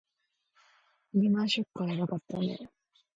[1.13, 2.71] リーマンショックはやばかったね